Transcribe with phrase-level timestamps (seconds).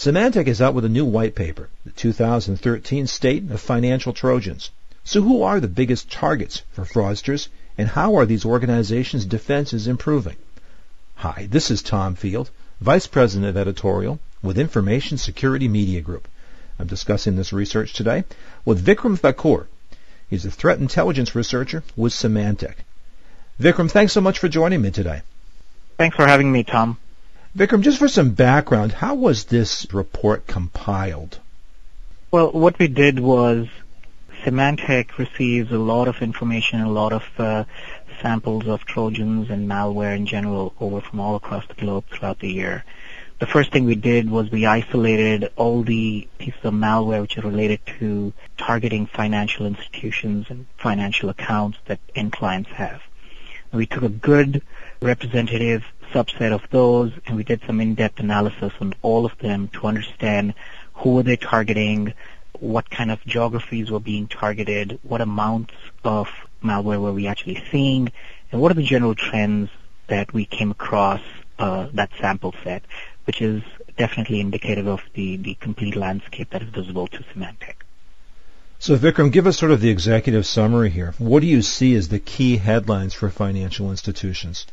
[0.00, 4.70] Symantec is out with a new white paper, the 2013 State of Financial Trojans.
[5.04, 10.36] So who are the biggest targets for fraudsters and how are these organizations' defenses improving?
[11.16, 12.48] Hi, this is Tom Field,
[12.80, 16.28] Vice President of Editorial with Information Security Media Group.
[16.78, 18.24] I'm discussing this research today
[18.64, 19.66] with Vikram Thakur.
[20.30, 22.76] He's a threat intelligence researcher with Symantec.
[23.60, 25.20] Vikram, thanks so much for joining me today.
[25.98, 26.96] Thanks for having me, Tom.
[27.56, 31.40] Vikram, just for some background, how was this report compiled?
[32.30, 33.66] Well, what we did was
[34.44, 37.64] Symantec receives a lot of information, a lot of uh,
[38.22, 42.52] samples of Trojans and malware in general over from all across the globe throughout the
[42.52, 42.84] year.
[43.40, 47.42] The first thing we did was we isolated all the pieces of malware which are
[47.42, 53.02] related to targeting financial institutions and financial accounts that end clients have.
[53.72, 54.62] We took a good
[55.02, 59.86] representative subset of those and we did some in-depth analysis on all of them to
[59.86, 60.54] understand
[60.94, 62.12] who were they targeting,
[62.58, 66.28] what kind of geographies were being targeted, what amounts of
[66.62, 68.12] malware were we actually seeing,
[68.52, 69.70] and what are the general trends
[70.08, 71.20] that we came across
[71.58, 72.82] uh, that sample set,
[73.24, 73.62] which is
[73.96, 77.74] definitely indicative of the, the complete landscape that is visible to Symantec.
[78.78, 81.14] So Vikram, give us sort of the executive summary here.
[81.18, 84.66] What do you see as the key headlines for financial institutions?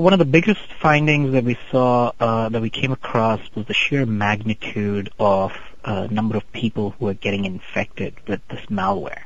[0.00, 3.74] One of the biggest findings that we saw, uh, that we came across was the
[3.74, 5.52] sheer magnitude of
[5.84, 9.22] uh, number of people who are getting infected with this malware.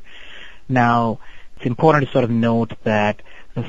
[0.68, 1.20] Now,
[1.56, 3.22] it's important to sort of note that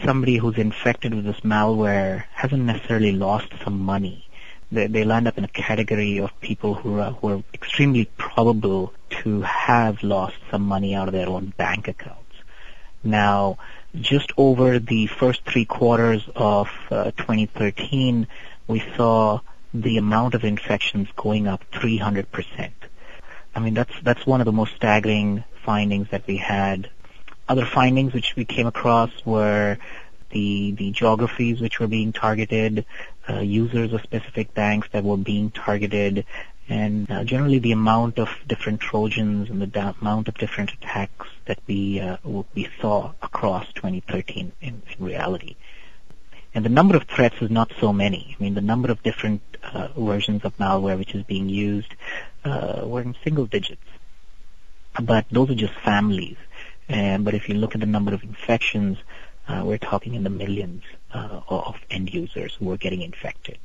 [0.03, 4.25] somebody who's infected with this malware hasn't necessarily lost some money
[4.71, 8.93] they, they land up in a category of people who are, who are extremely probable
[9.09, 12.21] to have lost some money out of their own bank accounts.
[13.03, 13.57] Now,
[14.01, 18.27] just over the first three quarters of uh, 2013,
[18.67, 19.39] we saw
[19.73, 22.71] the amount of infections going up 300%.
[23.53, 26.89] I mean, that's, that's one of the most staggering findings that we had.
[27.47, 29.77] Other findings which we came across were
[30.31, 32.85] the, the geographies which were being targeted,
[33.29, 36.25] uh, users of specific banks that were being targeted,
[36.67, 41.27] and uh, generally the amount of different Trojans and the da- amount of different attacks
[41.45, 42.17] that we uh,
[42.53, 45.55] we saw across 2013 in, in, reality.
[46.53, 48.35] And the number of threats is not so many.
[48.39, 51.93] I mean, the number of different uh, versions of malware which is being used
[52.45, 53.83] uh, were in single digits.
[54.99, 56.37] But those are just families.
[56.87, 58.97] And, but if you look at the number of infections,
[59.47, 60.83] uh, we're talking in the millions
[61.13, 63.57] uh, of end users who are getting infected.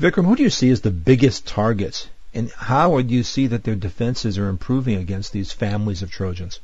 [0.00, 3.64] Vikram, who do you see as the biggest targets, and how do you see that
[3.64, 6.58] their defenses are improving against these families of Trojans?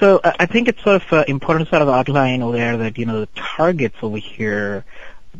[0.00, 2.76] So uh, I think it's sort of uh, important to sort of outline over there
[2.78, 4.84] that you know the targets over here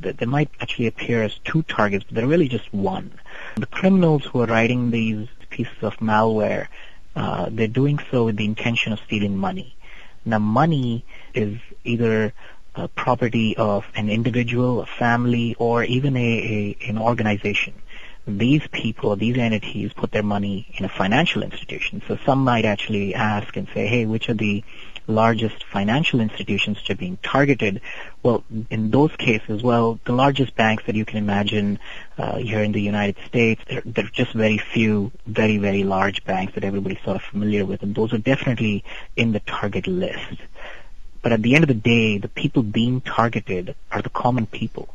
[0.03, 3.11] that they might actually appear as two targets, but they're really just one.
[3.57, 6.69] The criminals who are writing these pieces of malware,
[7.17, 9.75] uh, they're doing so with the intention of stealing money.
[10.25, 12.33] Now, money is either
[12.75, 17.75] a property of an individual, a family, or even a, a, an organization.
[18.27, 22.03] These people, these entities put their money in a financial institution.
[22.07, 24.63] So some might actually ask and say, hey, which are the
[25.07, 27.81] largest financial institutions which are being targeted,
[28.23, 31.79] well, in those cases, well, the largest banks that you can imagine
[32.19, 36.25] uh, here in the United States, there, there, are just very few very, very large
[36.25, 38.85] banks that everybody's sort of familiar with, and those are definitely
[39.17, 40.39] in the target list.
[41.23, 44.89] But at the end of the day, the people being targeted are the common people.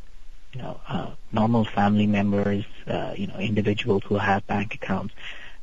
[0.54, 5.14] You know, uh, normal family members, uh, you know, individuals who have bank accounts,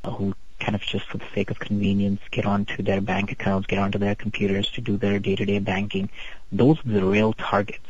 [0.03, 3.67] uh, who kind of just for the sake of convenience get onto their bank accounts,
[3.67, 6.09] get onto their computers to do their day-to-day banking.
[6.51, 7.87] Those are the real targets.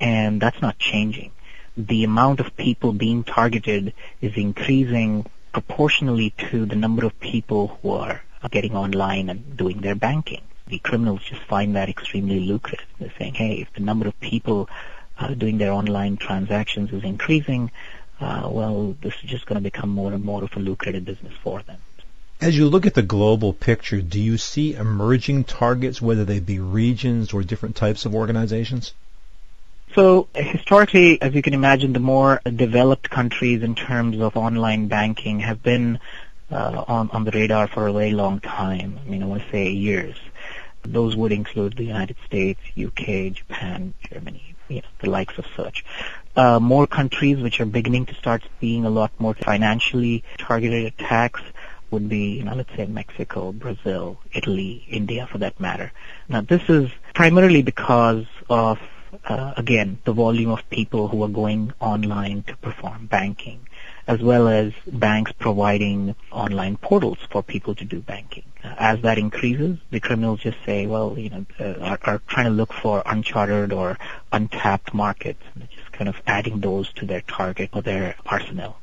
[0.00, 1.32] And that's not changing.
[1.76, 7.90] The amount of people being targeted is increasing proportionally to the number of people who
[7.90, 10.42] are getting online and doing their banking.
[10.72, 12.86] The criminals just find that extremely lucrative.
[12.98, 14.70] They're saying, hey, if the number of people
[15.18, 17.70] uh, doing their online transactions is increasing,
[18.18, 21.34] uh, well, this is just going to become more and more of a lucrative business
[21.42, 21.76] for them.
[22.40, 26.58] As you look at the global picture, do you see emerging targets, whether they be
[26.58, 28.94] regions or different types of organizations?
[29.94, 35.40] So historically, as you can imagine, the more developed countries in terms of online banking
[35.40, 36.00] have been
[36.50, 38.98] uh, on, on the radar for a very long time.
[39.04, 40.16] I mean, I want to say years.
[40.84, 45.84] Those would include the United States, UK, Japan, Germany, you know, the likes of such.
[46.34, 51.42] Uh, more countries which are beginning to start seeing a lot more financially targeted attacks
[51.90, 55.92] would be, you know, let's say Mexico, Brazil, Italy, India for that matter.
[56.28, 58.78] Now this is primarily because of,
[59.26, 63.68] uh, again, the volume of people who are going online to perform banking.
[64.06, 68.44] As well as banks providing online portals for people to do banking.
[68.64, 72.52] As that increases, the criminals just say, well, you know, uh, are, are, trying to
[72.52, 73.98] look for uncharted or
[74.32, 78.76] untapped markets, and just kind of adding those to their target or their arsenal.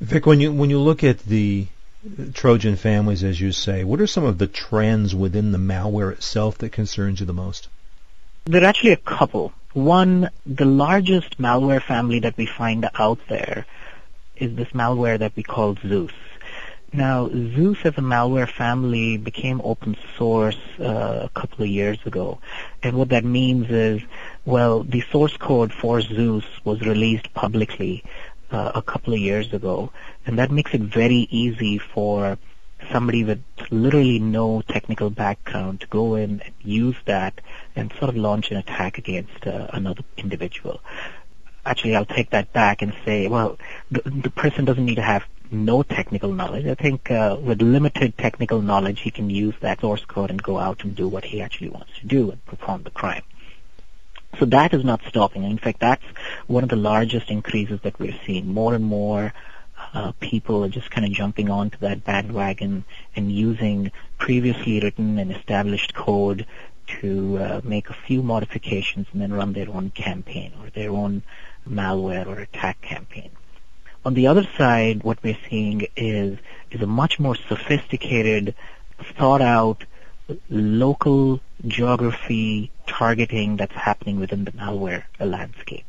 [0.00, 1.66] Vic, when you when you look at the
[2.32, 6.58] Trojan families, as you say, what are some of the trends within the malware itself
[6.58, 7.68] that concerns you the most?
[8.44, 9.52] There are actually a couple.
[9.72, 13.66] One, the largest malware family that we find out there
[14.38, 16.12] is this malware that we call Zeus.
[16.92, 22.38] Now, Zeus as a malware family became open source uh, a couple of years ago.
[22.82, 24.00] And what that means is,
[24.46, 28.04] well, the source code for Zeus was released publicly
[28.50, 29.92] uh, a couple of years ago.
[30.24, 32.38] And that makes it very easy for
[32.90, 37.40] somebody with literally no technical background to go in and use that
[37.76, 40.80] and sort of launch an attack against uh, another individual.
[41.68, 43.58] Actually, I'll take that back and say, well,
[43.90, 46.66] the, the person doesn't need to have no technical knowledge.
[46.66, 50.58] I think uh, with limited technical knowledge, he can use that source code and go
[50.58, 53.22] out and do what he actually wants to do and perform the crime.
[54.38, 55.44] So that is not stopping.
[55.44, 56.04] In fact, that's
[56.46, 58.48] one of the largest increases that we're seeing.
[58.48, 59.34] More and more
[59.92, 65.32] uh, people are just kind of jumping onto that bandwagon and using previously written and
[65.32, 66.46] established code
[67.00, 71.22] to uh, make a few modifications and then run their own campaign or their own
[71.68, 73.30] malware or attack campaign.
[74.04, 76.38] On the other side, what we're seeing is
[76.70, 78.54] is a much more sophisticated,
[79.16, 79.84] thought out,
[80.50, 85.84] local geography targeting that's happening within the malware landscape.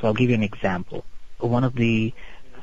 [0.00, 1.04] So I'll give you an example.
[1.38, 2.12] One of the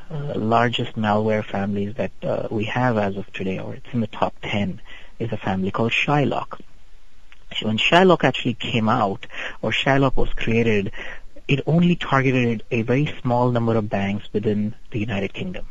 [0.09, 4.07] uh, largest malware families that uh, we have as of today, or it's in the
[4.07, 4.81] top 10,
[5.19, 6.59] is a family called Shylock.
[7.55, 9.25] So when Shylock actually came out,
[9.61, 10.91] or Shylock was created,
[11.47, 15.67] it only targeted a very small number of banks within the United Kingdom.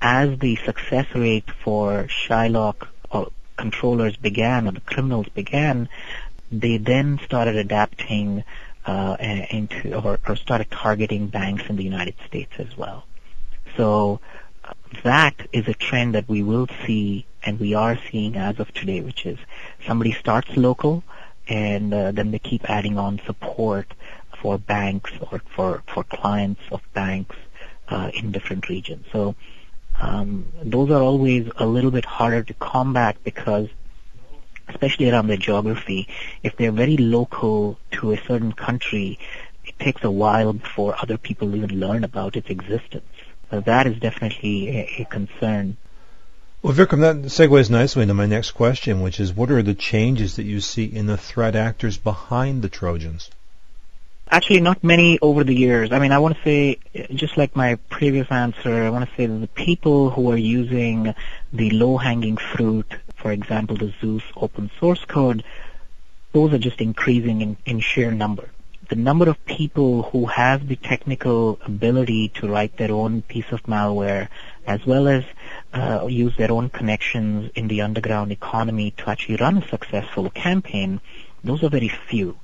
[0.00, 5.88] As the success rate for Shylock or controllers began, or the criminals began,
[6.50, 8.44] they then started adapting
[8.86, 9.16] uh,
[9.50, 13.04] into or, or started targeting banks in the United States as well.
[13.76, 14.20] So
[15.02, 19.00] that is a trend that we will see and we are seeing as of today,
[19.00, 19.38] which is
[19.86, 21.02] somebody starts local
[21.48, 23.92] and uh, then they keep adding on support
[24.40, 27.36] for banks or for, for clients of banks
[27.88, 29.06] uh, in different regions.
[29.12, 29.34] So
[30.00, 33.68] um, those are always a little bit harder to combat because
[34.68, 36.08] especially around the geography,
[36.42, 39.18] if they're very local to a certain country,
[39.64, 43.04] it takes a while before other people even learn about its existence.
[43.50, 45.76] So that is definitely a, a concern.
[46.62, 50.36] Well, Vikram, that segues nicely into my next question, which is what are the changes
[50.36, 53.30] that you see in the threat actors behind the Trojans?
[54.28, 55.92] Actually, not many over the years.
[55.92, 56.78] I mean, I want to say,
[57.14, 61.14] just like my previous answer, I want to say that the people who are using
[61.52, 65.44] the low-hanging fruit, for example, the Zeus open source code,
[66.32, 68.50] those are just increasing in, in sheer number
[68.88, 73.62] the number of people who have the technical ability to write their own piece of
[73.64, 74.28] malware
[74.66, 75.24] as well as
[75.72, 81.00] uh, use their own connections in the underground economy to actually run a successful campaign,
[81.42, 82.36] those are very few.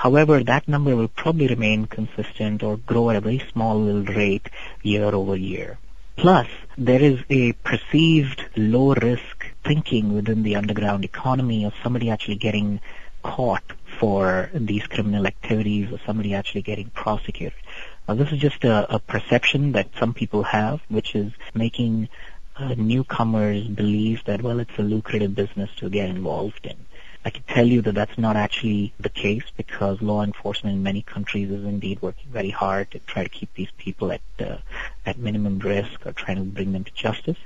[0.00, 4.48] However, that number will probably remain consistent or grow at a very small little rate
[4.82, 5.76] year over year.
[6.16, 12.36] Plus, there is a perceived low risk thinking within the underground economy of somebody actually
[12.36, 12.80] getting
[13.22, 17.60] caught for these criminal activities or somebody actually getting prosecuted.
[18.08, 22.08] Now, this is just a, a perception that some people have, which is making
[22.56, 26.78] uh, newcomers believe that, well, it's a lucrative business to get involved in.
[27.22, 31.02] I can tell you that that's not actually the case because law enforcement in many
[31.02, 34.56] countries is indeed working very hard to try to keep these people at uh,
[35.04, 37.36] at minimum risk or trying to bring them to justice.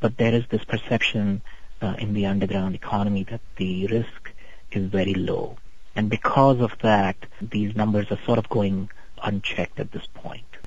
[0.00, 1.42] But there is this perception
[1.82, 4.32] uh, in the underground economy that the risk
[4.72, 5.58] is very low.
[5.94, 8.88] And because of that, these numbers are sort of going
[9.22, 10.57] unchecked at this point.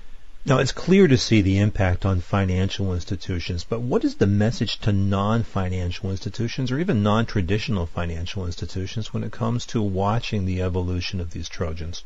[0.43, 4.79] Now, it's clear to see the impact on financial institutions, but what is the message
[4.79, 11.19] to non-financial institutions or even non-traditional financial institutions when it comes to watching the evolution
[11.19, 12.03] of these Trojans?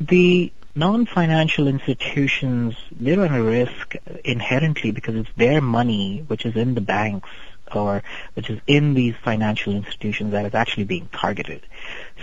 [0.00, 3.94] The non-financial institutions, they're at a risk
[4.24, 7.30] inherently because it's their money which is in the banks
[7.72, 8.02] or
[8.34, 11.62] which is in these financial institutions that is actually being targeted.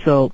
[0.04, 0.34] So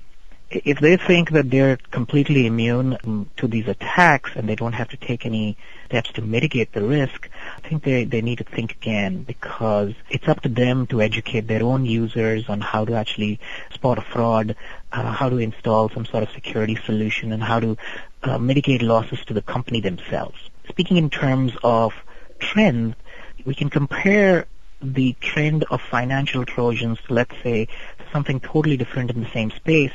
[0.49, 4.97] if they think that they're completely immune to these attacks and they don't have to
[4.97, 9.23] take any steps to mitigate the risk, I think they, they need to think again
[9.23, 13.39] because it's up to them to educate their own users on how to actually
[13.73, 14.55] spot a fraud,
[14.93, 17.77] uh, how to install some sort of security solution, and how to
[18.23, 20.49] uh, mitigate losses to the company themselves.
[20.69, 21.93] speaking in terms of
[22.39, 22.95] trends,
[23.45, 24.47] we can compare
[24.81, 27.67] the trend of financial trojans, let's say,
[28.13, 29.91] something totally different in the same space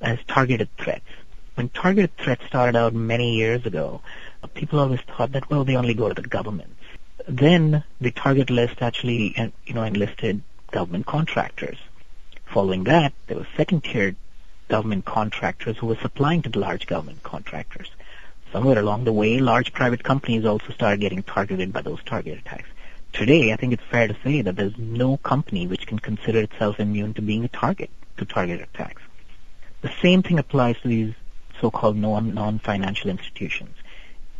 [0.00, 1.06] as targeted threats.
[1.54, 4.00] When targeted threats started out many years ago,
[4.54, 6.74] people always thought that, well, they only go to the government.
[7.28, 9.34] Then the target list actually,
[9.64, 11.78] you know, enlisted government contractors.
[12.46, 14.16] Following that, there were second-tier
[14.68, 17.90] government contractors who were supplying to the large government contractors.
[18.52, 22.68] Somewhere along the way, large private companies also started getting targeted by those target attacks.
[23.12, 26.80] Today, I think it's fair to say that there's no company which can consider itself
[26.80, 29.02] immune to being a target to target attacks.
[29.84, 31.12] The same thing applies to these
[31.60, 33.76] so-called non- non-financial institutions.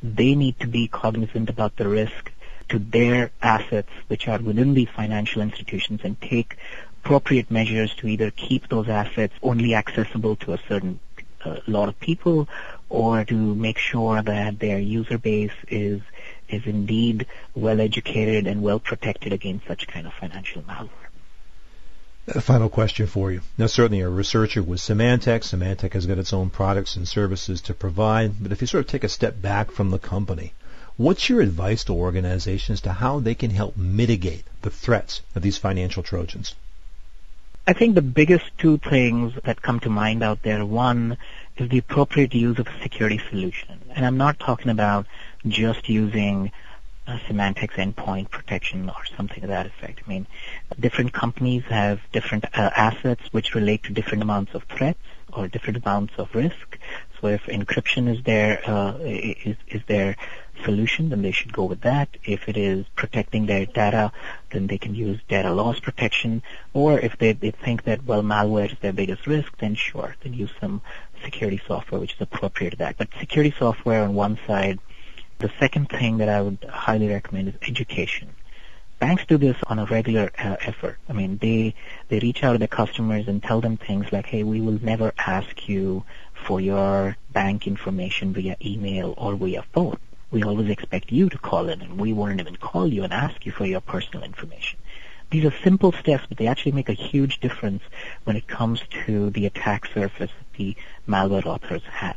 [0.03, 2.33] They need to be cognizant about the risk
[2.71, 6.57] to their assets which are within these financial institutions and take
[7.03, 10.99] appropriate measures to either keep those assets only accessible to a certain
[11.45, 12.49] uh, lot of people
[12.89, 16.01] or to make sure that their user base is
[16.49, 21.14] is indeed well educated and well protected against such kind of financial malware.
[22.27, 23.43] A final question for you.
[23.59, 25.43] Now, certainly a researcher with Symantec.
[25.43, 28.91] Symantec has got its own products and services to provide, but if you sort of
[28.91, 30.55] take a step back from the company,
[30.97, 35.59] what's your advice to organizations to how they can help mitigate the threats of these
[35.59, 36.55] financial Trojans?
[37.67, 41.19] I think the biggest two things that come to mind out there, one
[41.59, 43.83] is the appropriate use of a security solution.
[43.95, 45.05] And I'm not talking about
[45.47, 46.53] just using
[47.07, 50.01] Symantec's endpoint protection or something to that effect.
[50.05, 50.27] I mean,
[50.81, 54.99] different companies have different uh, assets which relate to different amounts of threats
[55.33, 56.79] or different amounts of risk.
[57.21, 60.17] So if encryption is their uh, is, is their
[60.65, 62.09] solution, then they should go with that.
[62.25, 64.13] If it is protecting their data,
[64.51, 66.43] then they can use data loss protection.
[66.73, 70.35] Or if they, they think that well malware is their biggest risk, then sure, then
[70.35, 70.81] use some
[71.23, 72.97] security software which is appropriate to that.
[72.97, 74.79] But security software on one side
[75.39, 78.35] the second thing that I would highly recommend is education.
[78.99, 80.99] Banks do this on a regular uh, effort.
[81.09, 81.75] I mean, they
[82.09, 85.13] they reach out to their customers and tell them things like, "Hey, we will never
[85.19, 89.99] ask you for your bank information via email or via phone.
[90.31, 93.45] We always expect you to call in, and we won't even call you and ask
[93.45, 94.79] you for your personal information."
[95.31, 97.83] These are simple steps, but they actually make a huge difference
[98.23, 100.77] when it comes to the attack surface that the
[101.09, 102.17] malware authors have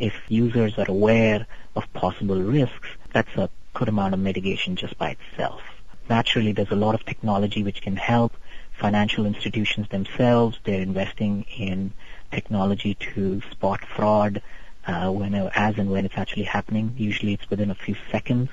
[0.00, 5.10] if users are aware of possible risks, that's a good amount of mitigation just by
[5.10, 5.60] itself.
[6.08, 8.32] Naturally, there's a lot of technology which can help
[8.72, 10.58] financial institutions themselves.
[10.64, 11.92] They're investing in
[12.32, 14.42] technology to spot fraud
[14.86, 16.94] uh, when, as and when it's actually happening.
[16.96, 18.48] Usually it's within a few seconds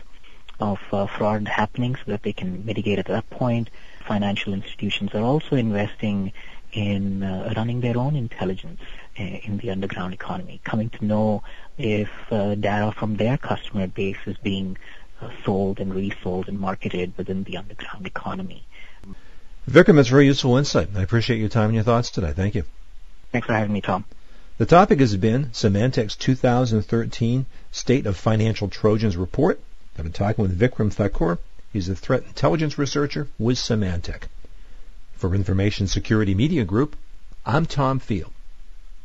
[0.60, 3.70] of uh, fraud happening so that they can mitigate at that point.
[4.06, 6.34] Financial institutions are also investing
[6.74, 8.82] in uh, running their own intelligence
[9.17, 11.43] in the underground economy, coming to know
[11.77, 14.77] if uh, data from their customer base is being
[15.21, 18.63] uh, sold and resold and marketed within the underground economy.
[19.69, 20.89] Vikram, that's very useful insight.
[20.95, 22.31] I appreciate your time and your thoughts today.
[22.31, 22.63] Thank you.
[23.31, 24.05] Thanks for having me, Tom.
[24.57, 29.59] The topic has been Symantec's 2013 State of Financial Trojans Report.
[29.97, 31.38] I've been talking with Vikram Thakur.
[31.74, 34.24] He's a threat intelligence researcher with Symantec.
[35.15, 36.95] For Information Security Media Group,
[37.45, 38.31] I'm Tom Field.